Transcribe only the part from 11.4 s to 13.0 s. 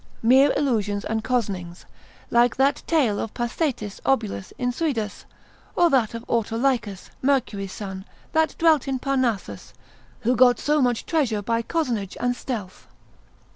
by cozenage and stealth.